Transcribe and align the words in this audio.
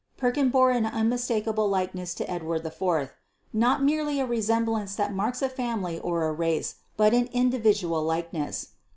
Perkin 0.17 0.49
bore 0.49 0.71
an 0.71 0.87
unmistakable 0.87 1.69
likeness 1.69 2.15
to 2.15 2.27
Edward 2.27 2.65
IV. 2.65 3.11
Not 3.53 3.83
merely 3.83 4.15
that 4.15 4.25
resemblance 4.29 4.97
which 4.97 5.09
marks 5.11 5.43
a 5.43 5.47
family 5.49 5.99
or 5.99 6.25
a 6.25 6.33
race 6.33 6.77
but 6.97 7.13
an 7.13 7.29
individual 7.31 8.01
likeness. 8.01 8.69